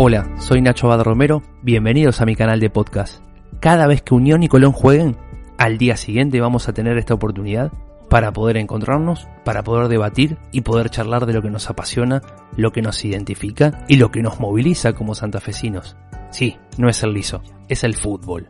Hola, 0.00 0.30
soy 0.38 0.62
Nacho 0.62 0.86
Abad 0.86 1.02
Romero, 1.02 1.42
bienvenidos 1.60 2.20
a 2.20 2.24
mi 2.24 2.36
canal 2.36 2.60
de 2.60 2.70
podcast. 2.70 3.20
Cada 3.58 3.88
vez 3.88 4.00
que 4.00 4.14
Unión 4.14 4.44
y 4.44 4.48
Colón 4.48 4.70
jueguen, 4.70 5.16
al 5.58 5.76
día 5.76 5.96
siguiente 5.96 6.40
vamos 6.40 6.68
a 6.68 6.72
tener 6.72 6.96
esta 6.98 7.14
oportunidad 7.14 7.72
para 8.08 8.32
poder 8.32 8.58
encontrarnos, 8.58 9.26
para 9.44 9.64
poder 9.64 9.88
debatir 9.88 10.38
y 10.52 10.60
poder 10.60 10.90
charlar 10.90 11.26
de 11.26 11.32
lo 11.32 11.42
que 11.42 11.50
nos 11.50 11.68
apasiona, 11.68 12.22
lo 12.56 12.70
que 12.70 12.80
nos 12.80 13.04
identifica 13.04 13.84
y 13.88 13.96
lo 13.96 14.12
que 14.12 14.22
nos 14.22 14.38
moviliza 14.38 14.92
como 14.92 15.16
santafesinos. 15.16 15.96
Sí, 16.30 16.58
no 16.76 16.88
es 16.88 17.02
el 17.02 17.12
liso, 17.12 17.42
es 17.68 17.82
el 17.82 17.96
fútbol. 17.96 18.46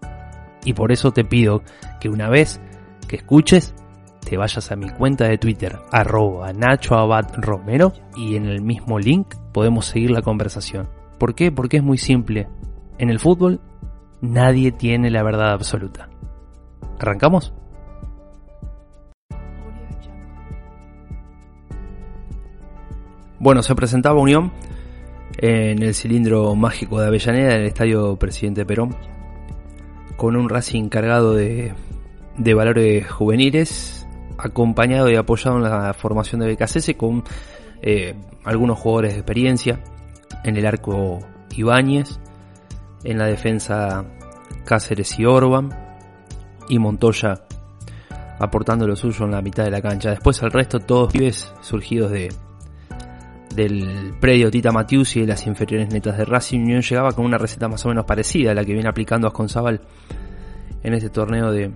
Y 0.67 0.75
por 0.75 0.93
eso 0.93 1.13
te 1.13 1.25
pido 1.25 1.63
que 1.99 2.11
una 2.11 2.29
vez 2.29 2.61
que 3.09 3.17
escuches, 3.17 3.75
te 4.21 4.37
vayas 4.37 4.71
a 4.71 4.77
mi 4.77 4.91
cuenta 4.91 5.25
de 5.27 5.39
Twitter, 5.39 5.79
arroba 5.93 6.53
Nacho 6.53 6.95
Abad 6.95 7.33
Romero, 7.39 7.95
y 8.19 8.37
en 8.37 8.45
el 8.45 8.61
mismo 8.61 8.99
link 8.99 9.35
podemos 9.55 9.87
seguir 9.87 10.11
la 10.11 10.21
conversación. 10.21 10.98
¿Por 11.19 11.35
qué? 11.35 11.51
Porque 11.53 11.79
es 11.79 11.83
muy 11.83 11.99
simple. 11.99 12.49
En 12.99 13.11
el 13.11 13.19
fútbol, 13.19 13.61
nadie 14.21 14.73
tiene 14.73 15.11
la 15.11 15.23
verdad 15.23 15.53
absoluta. 15.53 16.09
¿Arrancamos? 16.99 17.53
Bueno, 23.41 23.63
se 23.63 23.75
presentaba 23.75 24.21
Unión 24.21 24.53
en 25.37 25.83
el 25.83 25.95
cilindro 25.95 26.55
mágico 26.57 27.01
de 27.01 27.07
Avellaneda, 27.07 27.55
en 27.55 27.61
el 27.61 27.67
estadio 27.67 28.17
Presidente 28.17 28.67
Perón, 28.67 28.97
con 30.17 30.35
un 30.35 30.49
Racing 30.49 30.89
cargado 30.89 31.35
de, 31.35 31.73
de 32.37 32.55
valores 32.55 33.09
juveniles, 33.09 34.09
acompañado 34.39 35.09
y 35.11 35.15
apoyado 35.15 35.59
en 35.59 35.65
la 35.65 35.95
formación 35.95 36.41
de 36.41 36.53
BKCS 36.53 36.95
con 36.97 37.23
eh, 37.83 38.17
algunos 38.45 38.79
jugadores 38.79 39.13
de 39.13 39.19
experiencia, 39.21 39.81
en 40.45 40.57
el 40.57 40.67
arco 40.67 41.21
Ibáñez, 41.57 42.19
en 43.05 43.19
la 43.19 43.27
defensa 43.27 44.05
Cáceres 44.65 45.19
y 45.19 45.25
Orban, 45.25 45.71
y 46.69 46.79
Montoya 46.79 47.43
aportando 48.39 48.87
lo 48.87 48.95
suyo 48.95 49.25
en 49.25 49.33
la 49.33 49.43
mitad 49.43 49.65
de 49.65 49.71
la 49.71 49.83
cancha. 49.83 50.11
Después 50.11 50.43
al 50.43 50.53
resto 50.53 50.79
todos 50.79 51.13
pibes 51.13 51.53
surgidos 51.61 52.11
de, 52.11 52.33
del 53.55 54.15
predio 54.21 54.51
Tita 54.51 54.71
Matius 54.71 55.17
y 55.17 55.21
de 55.21 55.27
las 55.27 55.47
inferiores 55.47 55.93
netas 55.93 56.17
de 56.17 56.25
Racing 56.25 56.61
Unión 56.61 56.83
llegaba 56.83 57.13
con 57.13 57.25
una 57.25 57.39
receta 57.39 57.69
más 57.69 57.85
o 57.85 57.89
menos 57.89 58.05
parecida 58.05 58.53
a 58.53 58.55
la 58.55 58.65
que 58.65 58.73
viene 58.73 58.89
aplicando 58.89 59.27
Asconzabal 59.27 59.81
en 60.83 60.95
este 60.95 61.11
torneo 61.11 61.51
de, 61.51 61.73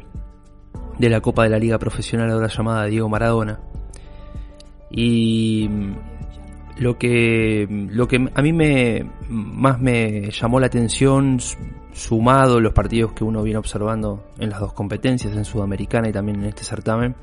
de 0.99 1.11
la 1.11 1.21
Copa 1.21 1.45
de 1.45 1.51
la 1.51 1.59
Liga 1.59 1.79
Profesional 1.79 2.31
ahora 2.31 2.49
llamada 2.49 2.85
Diego 2.87 3.09
Maradona. 3.09 3.61
Y 4.91 5.69
lo 6.78 6.98
que, 6.98 7.67
lo 7.91 8.09
que 8.09 8.28
a 8.34 8.42
mí 8.42 8.53
me, 8.53 9.05
más 9.28 9.81
me 9.81 10.31
llamó 10.31 10.59
la 10.61 10.67
atención, 10.67 11.39
sumado 11.92 12.61
los 12.61 12.73
partidos 12.73 13.12
que 13.12 13.25
uno 13.25 13.42
viene 13.42 13.59
observando 13.59 14.25
en 14.39 14.51
las 14.51 14.61
dos 14.61 14.73
competencias, 14.73 15.37
en 15.37 15.45
Sudamericana 15.45 16.09
y 16.09 16.12
también 16.12 16.41
en 16.41 16.47
este 16.47 16.64
certamen, 16.64 17.14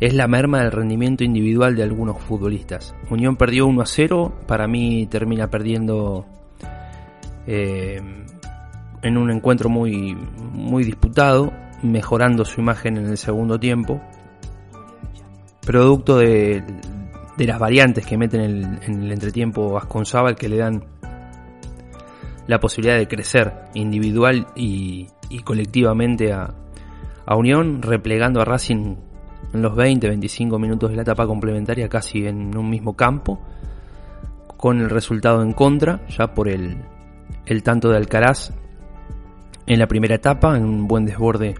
es 0.00 0.14
la 0.14 0.28
merma 0.28 0.60
del 0.60 0.72
rendimiento 0.72 1.24
individual 1.24 1.76
de 1.76 1.82
algunos 1.82 2.20
futbolistas. 2.20 2.94
Unión 3.10 3.36
perdió 3.36 3.66
1 3.66 3.82
a 3.82 3.86
0, 3.86 4.32
para 4.46 4.66
mí 4.66 5.06
termina 5.06 5.48
perdiendo 5.48 6.26
eh, 7.46 8.00
en 9.02 9.16
un 9.16 9.30
encuentro 9.30 9.68
muy, 9.68 10.14
muy 10.14 10.84
disputado, 10.84 11.52
mejorando 11.82 12.44
su 12.44 12.60
imagen 12.60 12.96
en 12.96 13.06
el 13.06 13.18
segundo 13.18 13.58
tiempo, 13.58 14.00
producto 15.60 16.18
de, 16.18 16.62
de 17.36 17.46
las 17.46 17.58
variantes 17.58 18.06
que 18.06 18.16
meten 18.16 18.40
en 18.82 19.02
el, 19.02 19.12
entretiempo 19.12 19.76
Asconzábal 19.76 20.36
que 20.36 20.48
le 20.48 20.58
dan 20.58 20.84
la 22.46 22.60
posibilidad 22.60 22.96
de 22.96 23.08
crecer 23.08 23.52
individual 23.74 24.46
y, 24.54 25.08
colectivamente 25.44 26.32
a, 26.32 26.54
a 27.26 27.36
Unión, 27.36 27.82
replegando 27.82 28.40
a 28.40 28.44
Racing 28.44 28.96
en 29.52 29.62
los 29.62 29.74
20-25 29.74 30.58
minutos 30.58 30.90
de 30.90 30.96
la 30.96 31.02
etapa 31.02 31.26
complementaria 31.26 31.88
casi 31.88 32.26
en 32.26 32.56
un 32.56 32.68
mismo 32.68 32.94
campo, 32.94 33.40
con 34.56 34.80
el 34.80 34.90
resultado 34.90 35.42
en 35.42 35.52
contra, 35.52 36.06
ya 36.08 36.34
por 36.34 36.48
el, 36.48 36.78
el 37.46 37.62
tanto 37.62 37.90
de 37.90 37.96
Alcaraz 37.96 38.52
en 39.66 39.78
la 39.78 39.86
primera 39.86 40.14
etapa, 40.14 40.56
en 40.56 40.64
un 40.64 40.86
buen 40.86 41.04
desborde 41.04 41.54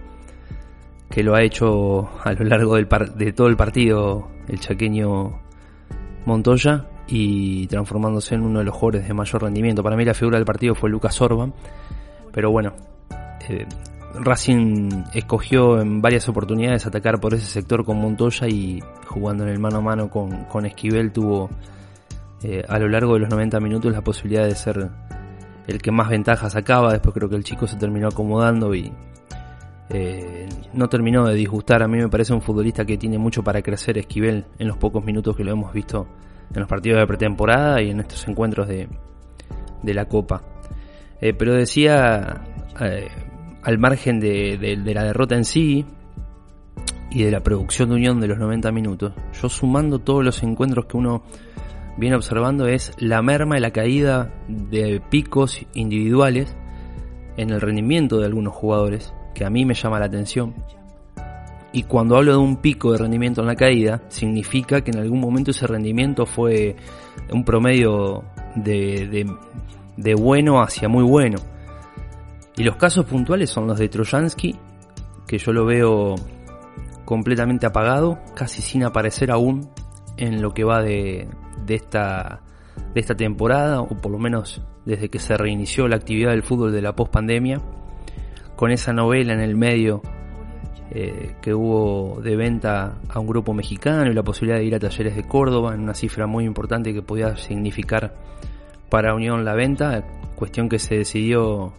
que 1.09 1.23
lo 1.23 1.35
ha 1.35 1.43
hecho 1.43 2.09
a 2.23 2.33
lo 2.33 2.45
largo 2.45 2.75
del 2.75 2.87
de 3.15 3.31
todo 3.31 3.47
el 3.47 3.55
partido 3.55 4.27
el 4.47 4.59
chaqueño 4.59 5.44
Montoya 6.25 6.85
y 7.07 7.67
transformándose 7.67 8.35
en 8.35 8.41
uno 8.41 8.59
de 8.59 8.65
los 8.65 8.73
jugadores 8.73 9.07
de 9.07 9.13
mayor 9.13 9.43
rendimiento. 9.43 9.83
Para 9.83 9.95
mí 9.95 10.05
la 10.05 10.13
figura 10.13 10.37
del 10.37 10.45
partido 10.45 10.75
fue 10.75 10.89
Lucas 10.89 11.19
Orban, 11.21 11.53
pero 12.31 12.51
bueno, 12.51 12.73
eh, 13.47 13.65
Racing 14.15 15.03
escogió 15.13 15.81
en 15.81 16.01
varias 16.01 16.27
oportunidades 16.29 16.85
atacar 16.85 17.19
por 17.19 17.33
ese 17.33 17.45
sector 17.45 17.83
con 17.83 17.99
Montoya 17.99 18.47
y 18.47 18.81
jugando 19.07 19.43
en 19.43 19.49
el 19.49 19.59
mano 19.59 19.77
a 19.77 19.81
mano 19.81 20.09
con, 20.09 20.65
Esquivel 20.65 21.11
tuvo 21.11 21.49
eh, 22.43 22.63
a 22.67 22.79
lo 22.79 22.87
largo 22.87 23.13
de 23.15 23.21
los 23.21 23.29
90 23.29 23.59
minutos 23.59 23.91
la 23.91 24.01
posibilidad 24.01 24.45
de 24.45 24.55
ser 24.55 24.89
el 25.67 25.81
que 25.81 25.91
más 25.91 26.09
ventajas 26.09 26.53
sacaba. 26.53 26.91
Después 26.93 27.13
creo 27.13 27.29
que 27.29 27.35
el 27.35 27.43
chico 27.43 27.67
se 27.67 27.77
terminó 27.77 28.07
acomodando 28.07 28.73
y 28.73 28.91
eh, 29.89 30.47
no 30.73 30.87
terminó 30.89 31.25
de 31.25 31.35
disgustar. 31.35 31.83
A 31.83 31.87
mí 31.87 31.97
me 31.97 32.09
parece 32.09 32.33
un 32.33 32.41
futbolista 32.41 32.85
que 32.85 32.97
tiene 32.97 33.17
mucho 33.17 33.43
para 33.43 33.61
crecer 33.61 33.97
Esquivel 33.97 34.45
en 34.57 34.67
los 34.67 34.77
pocos 34.77 35.03
minutos 35.03 35.35
que 35.35 35.43
lo 35.43 35.51
hemos 35.51 35.73
visto 35.73 36.07
en 36.53 36.59
los 36.59 36.69
partidos 36.69 36.99
de 36.99 37.07
pretemporada 37.07 37.81
y 37.81 37.89
en 37.89 37.99
estos 37.99 38.27
encuentros 38.27 38.67
de, 38.67 38.87
de 39.83 39.93
la 39.93 40.05
Copa. 40.05 40.41
Eh, 41.21 41.33
pero 41.33 41.53
decía 41.53 42.43
al 43.65 43.79
margen 43.79 44.19
de, 44.19 44.77
la 44.85 45.03
derrota 45.03 45.35
en 45.35 45.45
sí 45.45 45.85
y 47.09 47.23
de 47.23 47.31
la 47.31 47.41
producción 47.41 47.89
de 47.89 47.95
unión 47.95 48.19
de 48.19 48.27
los 48.27 48.37
90 48.37 48.71
minutos, 48.71 49.13
yo 49.41 49.49
sumando 49.49 49.99
todos 49.99 50.23
los 50.23 50.43
encuentros 50.43 50.85
que 50.85 50.97
uno 50.97 51.23
viene 51.97 52.15
observando 52.15 52.67
es 52.67 52.91
la 52.99 53.21
merma 53.21 53.57
y 53.57 53.61
la 53.61 53.71
caída 53.71 54.33
de 54.47 55.01
picos 55.09 55.65
individuales 55.73 56.55
en 57.37 57.49
el 57.51 57.61
rendimiento 57.61 58.19
de 58.19 58.25
algunos 58.25 58.53
jugadores, 58.53 59.13
que 59.35 59.45
a 59.45 59.51
mí 59.51 59.65
me 59.65 59.75
llama 59.75 59.99
la 59.99 60.05
atención. 60.05 60.55
Y 61.71 61.83
cuando 61.83 62.17
hablo 62.17 62.31
de 62.31 62.37
un 62.37 62.57
pico 62.57 62.93
de 62.93 62.97
rendimiento 62.97 63.41
en 63.41 63.47
la 63.47 63.55
caída, 63.55 64.01
significa 64.07 64.81
que 64.81 64.91
en 64.91 64.97
algún 64.97 65.19
momento 65.19 65.51
ese 65.51 65.67
rendimiento 65.67 66.25
fue 66.25 66.75
un 67.31 67.43
promedio 67.43 68.23
de, 68.55 69.27
de 69.97 70.15
bueno 70.15 70.61
hacia 70.61 70.87
muy 70.87 71.03
bueno. 71.03 71.37
Y 72.57 72.63
los 72.63 72.77
casos 72.77 73.05
puntuales 73.05 73.49
son 73.49 73.67
los 73.67 73.77
de 73.77 73.89
Trojansky, 73.89 74.55
que 75.27 75.37
yo 75.37 75.51
lo 75.51 75.65
veo 75.65 76.15
completamente 77.03 77.65
apagado, 77.65 78.19
casi 78.35 78.61
sin 78.61 78.83
aparecer 78.83 79.31
aún 79.31 79.69
en 80.17 80.41
lo 80.41 80.53
que 80.53 80.63
va 80.63 80.81
de, 80.81 81.27
de, 81.65 81.75
esta, 81.75 82.41
de 82.93 82.99
esta 83.01 83.15
temporada, 83.15 83.81
o 83.81 83.89
por 83.89 84.11
lo 84.11 84.17
menos 84.17 84.61
desde 84.85 85.09
que 85.09 85.19
se 85.19 85.35
reinició 85.35 85.87
la 85.87 85.97
actividad 85.97 86.31
del 86.31 86.43
fútbol 86.43 86.71
de 86.71 86.81
la 86.81 86.95
pospandemia, 86.95 87.61
con 88.55 88.71
esa 88.71 88.93
novela 88.93 89.33
en 89.33 89.41
el 89.41 89.55
medio 89.55 90.01
eh, 90.91 91.35
que 91.41 91.53
hubo 91.53 92.21
de 92.21 92.35
venta 92.35 92.99
a 93.09 93.19
un 93.19 93.27
grupo 93.27 93.53
mexicano 93.53 94.09
y 94.09 94.13
la 94.13 94.23
posibilidad 94.23 94.59
de 94.59 94.65
ir 94.65 94.75
a 94.75 94.79
talleres 94.79 95.15
de 95.15 95.23
Córdoba 95.23 95.73
en 95.73 95.81
una 95.81 95.93
cifra 95.93 96.27
muy 96.27 96.45
importante 96.45 96.93
que 96.93 97.01
podía 97.01 97.35
significar 97.35 98.15
para 98.89 99.15
Unión 99.15 99.43
la 99.43 99.55
venta, 99.55 100.05
cuestión 100.35 100.69
que 100.69 100.79
se 100.79 100.97
decidió 100.97 101.73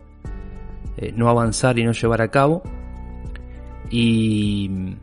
eh, 0.97 1.13
no 1.15 1.29
avanzar 1.29 1.79
y 1.79 1.85
no 1.85 1.93
llevar 1.93 2.21
a 2.21 2.29
cabo. 2.29 2.63
Y 3.91 4.97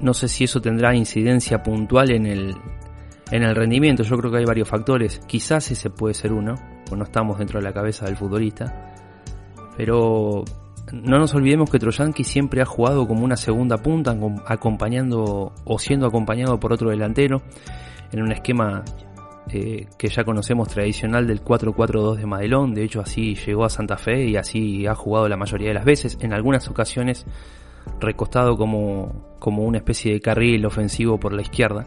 no 0.00 0.14
sé 0.14 0.28
si 0.28 0.44
eso 0.44 0.60
tendrá 0.60 0.94
incidencia 0.94 1.62
puntual 1.62 2.10
en 2.10 2.26
el, 2.26 2.54
en 3.30 3.42
el 3.42 3.56
rendimiento. 3.56 4.02
Yo 4.02 4.16
creo 4.18 4.30
que 4.30 4.38
hay 4.38 4.44
varios 4.44 4.68
factores. 4.68 5.20
Quizás 5.26 5.70
ese 5.70 5.90
puede 5.90 6.14
ser 6.14 6.32
uno, 6.32 6.54
pues 6.86 6.98
no 6.98 7.04
estamos 7.04 7.38
dentro 7.38 7.58
de 7.58 7.64
la 7.64 7.72
cabeza 7.72 8.04
del 8.04 8.16
futbolista. 8.16 8.94
Pero 9.76 10.44
no 10.92 11.18
nos 11.18 11.34
olvidemos 11.34 11.70
que 11.70 11.78
Troyanki 11.78 12.24
siempre 12.24 12.62
ha 12.62 12.66
jugado 12.66 13.06
como 13.06 13.24
una 13.24 13.36
segunda 13.36 13.76
punta, 13.78 14.16
acompañando 14.46 15.52
o 15.64 15.78
siendo 15.78 16.06
acompañado 16.06 16.58
por 16.58 16.72
otro 16.72 16.90
delantero, 16.90 17.42
en 18.12 18.22
un 18.22 18.32
esquema 18.32 18.84
eh, 19.50 19.86
que 19.96 20.08
ya 20.08 20.24
conocemos 20.24 20.68
tradicional 20.68 21.26
del 21.26 21.42
4-4-2 21.42 22.16
de 22.16 22.26
Madelón, 22.26 22.74
de 22.74 22.84
hecho 22.84 23.00
así 23.00 23.34
llegó 23.34 23.64
a 23.64 23.70
Santa 23.70 23.96
Fe 23.96 24.26
y 24.26 24.36
así 24.36 24.86
ha 24.86 24.94
jugado 24.94 25.28
la 25.28 25.36
mayoría 25.36 25.68
de 25.68 25.74
las 25.74 25.84
veces, 25.84 26.18
en 26.20 26.32
algunas 26.32 26.68
ocasiones 26.68 27.26
recostado 28.00 28.56
como, 28.56 29.34
como 29.38 29.64
una 29.64 29.78
especie 29.78 30.12
de 30.12 30.20
carril 30.20 30.64
ofensivo 30.66 31.18
por 31.18 31.32
la 31.32 31.42
izquierda. 31.42 31.86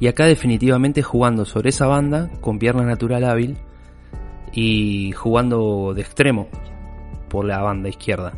Y 0.00 0.06
acá 0.06 0.26
definitivamente 0.26 1.02
jugando 1.02 1.44
sobre 1.44 1.70
esa 1.70 1.86
banda 1.86 2.30
con 2.40 2.58
pierna 2.58 2.84
natural 2.84 3.24
hábil 3.24 3.58
y 4.52 5.12
jugando 5.12 5.92
de 5.94 6.02
extremo 6.02 6.48
por 7.28 7.44
la 7.44 7.60
banda 7.60 7.88
izquierda 7.88 8.34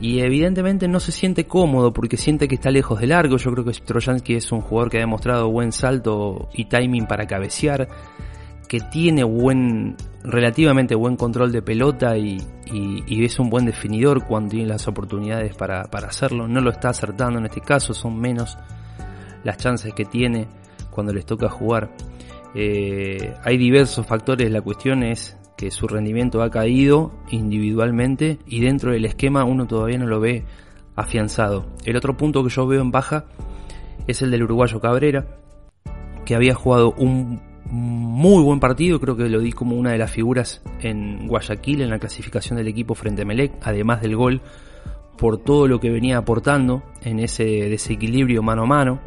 y 0.00 0.20
evidentemente 0.20 0.88
no 0.88 1.00
se 1.00 1.12
siente 1.12 1.46
cómodo 1.46 1.92
porque 1.92 2.16
siente 2.16 2.48
que 2.48 2.56
está 2.56 2.70
lejos 2.70 3.00
de 3.00 3.06
largo. 3.06 3.36
Yo 3.36 3.52
creo 3.52 3.64
que 3.64 3.72
Trojansky 3.72 4.34
es 4.34 4.50
un 4.52 4.60
jugador 4.60 4.90
que 4.90 4.98
ha 4.98 5.00
demostrado 5.00 5.50
buen 5.50 5.72
salto 5.72 6.48
y 6.52 6.64
timing 6.66 7.06
para 7.06 7.26
cabecear, 7.26 7.88
que 8.68 8.80
tiene 8.80 9.24
buen, 9.24 9.96
relativamente 10.24 10.94
buen 10.94 11.16
control 11.16 11.52
de 11.52 11.62
pelota 11.62 12.16
y, 12.16 12.38
es 13.08 13.38
un 13.38 13.48
buen 13.48 13.66
definidor 13.66 14.26
cuando 14.26 14.50
tiene 14.50 14.66
las 14.66 14.88
oportunidades 14.88 15.54
para, 15.54 15.82
hacerlo. 15.82 16.48
No 16.48 16.60
lo 16.60 16.70
está 16.70 16.88
acertando 16.88 17.38
en 17.38 17.46
este 17.46 17.60
caso, 17.60 17.94
son 17.94 18.18
menos 18.18 18.58
las 19.44 19.58
chances 19.58 19.94
que 19.94 20.04
tiene 20.04 20.48
cuando 20.90 21.12
les 21.12 21.24
toca 21.24 21.48
jugar. 21.48 21.90
Eh, 22.54 23.34
hay 23.42 23.56
diversos 23.56 24.06
factores, 24.06 24.50
la 24.50 24.60
cuestión 24.60 25.02
es 25.02 25.36
que 25.56 25.70
su 25.70 25.86
rendimiento 25.86 26.42
ha 26.42 26.50
caído 26.50 27.12
individualmente 27.30 28.38
y 28.46 28.60
dentro 28.60 28.92
del 28.92 29.04
esquema 29.04 29.44
uno 29.44 29.66
todavía 29.66 29.98
no 29.98 30.06
lo 30.06 30.20
ve 30.20 30.44
afianzado. 30.96 31.66
El 31.84 31.96
otro 31.96 32.16
punto 32.16 32.42
que 32.42 32.50
yo 32.50 32.66
veo 32.66 32.82
en 32.82 32.90
baja 32.90 33.26
es 34.06 34.22
el 34.22 34.30
del 34.30 34.44
uruguayo 34.44 34.80
Cabrera, 34.80 35.26
que 36.24 36.34
había 36.34 36.54
jugado 36.54 36.94
un 36.96 37.40
muy 37.70 38.42
buen 38.42 38.60
partido, 38.60 39.00
creo 39.00 39.16
que 39.16 39.28
lo 39.28 39.40
di 39.40 39.52
como 39.52 39.76
una 39.76 39.92
de 39.92 39.98
las 39.98 40.10
figuras 40.10 40.62
en 40.80 41.26
Guayaquil 41.26 41.80
en 41.80 41.90
la 41.90 41.98
clasificación 41.98 42.56
del 42.56 42.68
equipo 42.68 42.94
frente 42.94 43.22
a 43.22 43.24
Melec, 43.24 43.52
además 43.62 44.02
del 44.02 44.16
gol, 44.16 44.42
por 45.16 45.38
todo 45.38 45.66
lo 45.66 45.80
que 45.80 45.90
venía 45.90 46.18
aportando 46.18 46.82
en 47.02 47.20
ese 47.20 47.44
desequilibrio 47.44 48.42
mano 48.42 48.62
a 48.62 48.66
mano. 48.66 49.00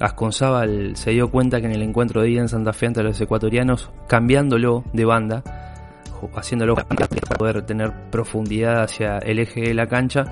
Asconzábal 0.00 0.96
se 0.96 1.12
dio 1.12 1.30
cuenta 1.30 1.60
que 1.60 1.66
en 1.66 1.72
el 1.72 1.82
encuentro 1.82 2.20
de 2.20 2.28
día 2.28 2.40
en 2.40 2.48
Santa 2.48 2.72
Fe 2.72 2.86
ante 2.86 3.02
los 3.02 3.20
ecuatorianos, 3.20 3.90
cambiándolo 4.08 4.84
de 4.92 5.04
banda, 5.04 5.42
haciéndolo 6.34 6.74
para 6.74 7.38
poder 7.38 7.62
tener 7.66 7.92
profundidad 8.10 8.82
hacia 8.82 9.18
el 9.18 9.38
eje 9.38 9.60
de 9.62 9.74
la 9.74 9.86
cancha, 9.86 10.24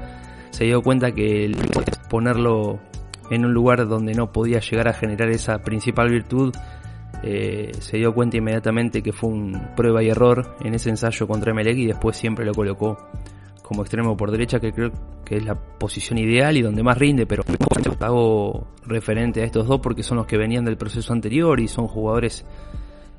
se 0.50 0.64
dio 0.64 0.82
cuenta 0.82 1.12
que 1.12 1.44
el 1.44 1.56
ponerlo 2.08 2.80
en 3.30 3.44
un 3.44 3.54
lugar 3.54 3.86
donde 3.88 4.14
no 4.14 4.32
podía 4.32 4.60
llegar 4.60 4.88
a 4.88 4.92
generar 4.92 5.30
esa 5.30 5.58
principal 5.58 6.10
virtud, 6.10 6.54
eh, 7.22 7.70
se 7.78 7.96
dio 7.96 8.12
cuenta 8.12 8.36
inmediatamente 8.36 9.02
que 9.02 9.12
fue 9.12 9.30
un 9.30 9.68
prueba 9.76 10.02
y 10.02 10.08
error 10.08 10.56
en 10.64 10.74
ese 10.74 10.90
ensayo 10.90 11.26
contra 11.26 11.52
Emelec 11.52 11.76
y 11.76 11.86
después 11.86 12.16
siempre 12.16 12.44
lo 12.44 12.52
colocó 12.52 12.98
como 13.62 13.82
extremo 13.82 14.16
por 14.16 14.30
derecha, 14.30 14.60
que 14.60 14.72
creo 14.72 14.90
que 15.24 15.36
es 15.36 15.44
la 15.44 15.54
posición 15.54 16.18
ideal 16.18 16.56
y 16.56 16.62
donde 16.62 16.82
más 16.82 16.98
rinde, 16.98 17.26
pero 17.26 17.42
hago 18.00 18.66
referente 18.84 19.40
a 19.42 19.44
estos 19.44 19.66
dos 19.66 19.80
porque 19.80 20.02
son 20.02 20.18
los 20.18 20.26
que 20.26 20.36
venían 20.36 20.64
del 20.64 20.76
proceso 20.76 21.12
anterior 21.12 21.58
y 21.60 21.68
son 21.68 21.86
jugadores 21.86 22.44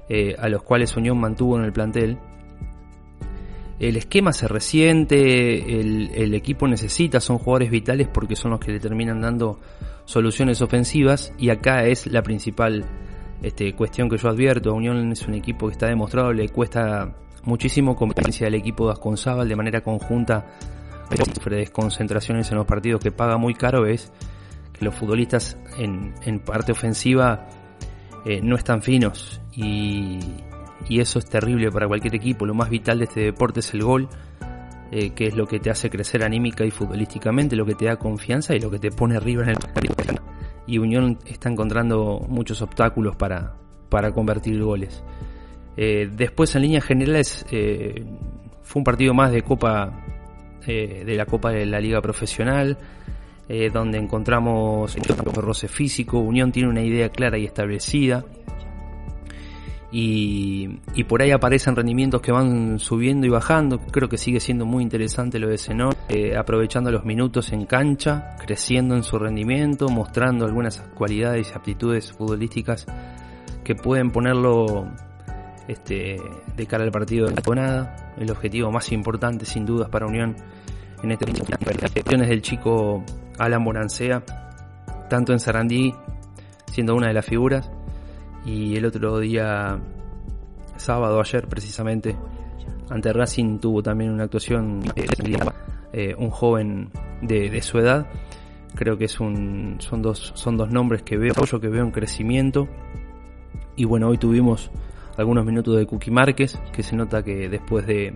eh, 0.09 0.35
a 0.37 0.49
los 0.49 0.63
cuales 0.63 0.95
Unión 0.97 1.19
mantuvo 1.19 1.57
en 1.57 1.63
el 1.63 1.73
plantel 1.73 2.19
el 3.89 3.97
esquema 3.97 4.31
se 4.31 4.47
resiente, 4.47 5.79
el, 5.79 6.33
equipo 6.33 6.67
necesita, 6.69 7.19
son 7.19 7.37
jugadores 7.37 7.69
vitales 7.69 8.07
porque 8.07 8.37
son 8.37 8.51
los 8.51 8.59
que 8.61 8.71
le 8.71 8.79
terminan 8.79 9.19
dando 9.19 9.59
soluciones 10.05 10.61
ofensivas 10.61 11.33
y 11.37 11.49
acá 11.49 11.83
es 11.83 12.07
la 12.07 12.21
principal 12.23 12.85
este, 13.41 13.73
cuestión 13.75 14.09
que 14.09 14.17
yo 14.17 14.29
advierto. 14.29 14.73
Unión 14.73 15.11
es 15.11 15.27
un 15.27 15.33
equipo 15.33 15.67
que 15.67 15.73
está 15.73 15.87
demostrado, 15.87 16.31
le 16.31 16.47
cuesta 16.47 17.13
muchísimo 17.43 17.93
competencia 17.95 18.47
al 18.47 18.55
equipo 18.55 18.85
de 18.85 18.93
Asconzábal 18.93 19.49
de 19.49 19.55
manera 19.57 19.81
conjunta, 19.81 20.45
de 21.09 21.55
desconcentraciones 21.57 22.49
en 22.51 22.57
los 22.57 22.65
partidos 22.65 23.01
que 23.01 23.11
paga 23.11 23.37
muy 23.37 23.53
caro 23.53 23.85
es 23.85 24.13
que 24.71 24.85
los 24.85 24.95
futbolistas 24.95 25.57
en, 25.77 26.39
parte 26.39 26.71
ofensiva 26.71 27.49
eh, 28.25 28.39
no 28.41 28.55
están 28.55 28.81
finos 28.81 29.41
y, 29.51 30.19
y 30.89 30.99
eso 30.99 31.19
es 31.19 31.25
terrible 31.25 31.71
para 31.71 31.87
cualquier 31.87 32.15
equipo. 32.15 32.45
Lo 32.45 32.53
más 32.53 32.69
vital 32.69 32.99
de 32.99 33.05
este 33.05 33.21
deporte 33.21 33.61
es 33.61 33.73
el 33.73 33.83
gol, 33.83 34.09
eh, 34.91 35.11
que 35.11 35.27
es 35.27 35.35
lo 35.35 35.47
que 35.47 35.59
te 35.59 35.69
hace 35.69 35.89
crecer 35.89 36.23
anímica 36.23 36.65
y 36.65 36.71
futbolísticamente, 36.71 37.55
lo 37.55 37.65
que 37.65 37.75
te 37.75 37.85
da 37.85 37.95
confianza 37.95 38.55
y 38.55 38.59
lo 38.59 38.69
que 38.69 38.79
te 38.79 38.91
pone 38.91 39.15
arriba 39.15 39.43
en 39.43 39.49
el. 39.49 39.57
Y 40.65 40.77
Unión 40.77 41.19
está 41.25 41.49
encontrando 41.49 42.25
muchos 42.29 42.61
obstáculos 42.61 43.15
para, 43.15 43.55
para 43.89 44.11
convertir 44.11 44.61
goles. 44.61 45.03
Eh, 45.75 46.09
después, 46.11 46.55
en 46.55 46.61
líneas 46.61 46.83
generales, 46.83 47.45
eh, 47.51 48.05
fue 48.61 48.79
un 48.79 48.83
partido 48.83 49.13
más 49.13 49.31
de 49.31 49.41
Copa 49.41 49.99
de 50.65 51.15
la 51.17 51.25
Copa 51.25 51.51
de 51.51 51.65
la 51.65 51.81
Liga 51.81 52.01
Profesional. 52.01 52.77
donde 53.73 53.97
encontramos 53.97 54.95
el 54.95 55.03
roce 55.35 55.67
físico, 55.67 56.19
Unión 56.19 56.53
tiene 56.53 56.69
una 56.69 56.81
idea 56.81 57.09
clara 57.09 57.37
y 57.37 57.43
establecida, 57.43 58.23
y, 59.95 61.03
por 61.07 61.21
ahí 61.21 61.29
aparecen 61.29 61.75
rendimientos 61.75 62.19
que 62.19 62.31
van 62.31 62.79
subiendo 62.79 63.27
y 63.27 63.29
bajando. 63.29 63.79
Creo 63.79 64.09
que 64.09 64.17
sigue 64.17 64.39
siendo 64.39 64.65
muy 64.65 64.81
interesante 64.81 65.37
lo 65.37 65.47
de 65.47 65.59
Zenón, 65.59 65.93
eh, 66.09 66.35
aprovechando 66.35 66.89
los 66.91 67.05
minutos 67.05 67.53
en 67.53 67.67
cancha, 67.67 68.35
creciendo 68.43 68.95
en 68.95 69.03
su 69.03 69.19
rendimiento, 69.19 69.89
mostrando 69.89 70.45
algunas 70.45 70.79
cualidades 70.95 71.51
y 71.51 71.55
aptitudes 71.55 72.11
futbolísticas 72.11 72.87
que 73.63 73.75
pueden 73.75 74.09
ponerlo 74.09 74.87
este, 75.67 76.17
de 76.57 76.65
cara 76.65 76.85
al 76.85 76.91
partido 76.91 77.27
de 77.27 77.35
la 77.35 78.13
El 78.17 78.31
objetivo 78.31 78.71
más 78.71 78.91
importante, 78.91 79.45
sin 79.45 79.63
dudas, 79.63 79.89
para 79.89 80.07
Unión 80.07 80.35
en 81.03 81.11
este 81.11 81.25
cuestiones 81.93 82.29
del 82.29 82.41
chico 82.41 83.03
Alan 83.37 83.63
Bonancea, 83.63 84.23
tanto 85.07 85.33
en 85.33 85.39
Sarandí, 85.39 85.93
siendo 86.71 86.95
una 86.95 87.09
de 87.09 87.13
las 87.13 87.25
figuras, 87.25 87.69
y 88.45 88.75
el 88.75 88.85
otro 88.85 89.19
día, 89.19 89.79
sábado, 90.75 91.19
ayer 91.19 91.47
precisamente, 91.47 92.15
ante 92.89 93.13
Racing 93.13 93.59
tuvo 93.59 93.81
también 93.81 94.11
una 94.11 94.25
actuación 94.25 94.81
eh, 95.93 96.15
un 96.17 96.29
joven 96.29 96.89
de, 97.21 97.61
su 97.61 97.77
edad. 97.79 98.07
Creo 98.75 98.97
que 98.97 99.05
es 99.05 99.19
un, 99.19 99.77
son, 99.79 100.01
dos, 100.01 100.33
son 100.35 100.57
dos 100.57 100.69
nombres 100.69 101.03
que 101.03 101.17
veo, 101.17 101.33
yo 101.45 101.59
que 101.59 101.69
veo 101.69 101.83
en 101.83 101.91
crecimiento. 101.91 102.67
Y 103.75 103.85
bueno, 103.85 104.09
hoy 104.09 104.17
tuvimos 104.17 104.71
algunos 105.17 105.45
minutos 105.45 105.77
de 105.77 105.85
Cookie 105.85 106.11
Márquez, 106.11 106.59
que 106.71 106.83
se 106.83 106.95
nota 106.95 107.23
que 107.23 107.49
después 107.49 107.85
de, 107.85 108.13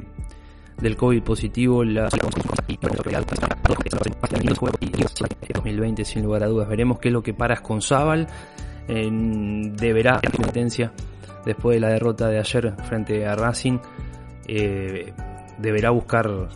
del 0.82 0.96
COVID 0.96 1.24
positivo, 1.24 1.84
la 1.84 2.10
2020 5.54 6.06
sin 6.06 6.24
lugar 6.24 6.44
a 6.44 6.48
dudas. 6.48 6.68
Veremos 6.68 7.00
qué 7.00 7.10
es 7.10 7.14
lo 7.14 7.22
que 7.22 7.34
paras 7.34 7.62
con 7.62 7.82
deberá 8.88 10.22
competencia 10.36 10.94
después 11.46 11.76
de 11.76 11.82
la 11.82 11.90
derrota 11.90 12.28
de 12.28 12.40
ayer 12.40 12.74
frente 12.84 13.26
a 13.26 13.36
Racing 13.36 13.80
eh, 14.48 15.14
deberá 15.58 15.90
buscar 15.90 16.50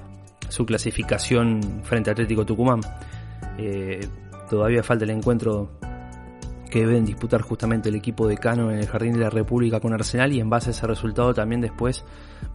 su 0.48 0.66
clasificación 0.66 1.82
frente 1.84 2.10
a 2.10 2.14
Atlético 2.14 2.46
Tucumán 2.46 2.82
eh, 3.58 4.08
todavía 4.50 4.84
falta 4.84 5.04
el 5.04 5.12
encuentro 5.12 5.70
que 6.70 6.80
deben 6.80 7.06
disputar 7.06 7.42
justamente 7.42 7.90
el 7.90 7.96
equipo 7.96 8.28
de 8.28 8.38
Cano 8.38 8.72
en 8.72 8.80
el 8.80 8.88
Jardín 8.88 9.14
de 9.14 9.20
la 9.20 9.30
República 9.30 9.80
con 9.80 9.94
Arsenal 9.94 10.32
y 10.32 10.40
en 10.40 10.50
base 10.50 10.70
a 10.70 10.72
ese 10.72 10.88
resultado 10.88 11.34
también 11.34 11.62
después 11.62 12.06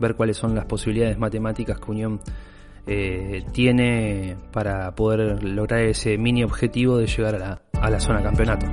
ver 0.01 0.15
cuáles 0.15 0.39
son 0.39 0.55
las 0.55 0.65
posibilidades 0.65 1.19
matemáticas 1.19 1.79
que 1.79 1.91
Unión 1.91 2.21
eh, 2.87 3.45
tiene 3.53 4.37
para 4.53 4.95
poder 4.95 5.43
lograr 5.45 5.81
ese 5.81 6.17
mini 6.17 6.45
objetivo 6.45 6.97
de 6.99 7.07
llegar 7.07 7.35
a 7.35 7.39
la, 7.39 7.63
a 7.81 7.91
la 7.91 8.01
zona 8.01 8.23
campeonato. 8.23 8.67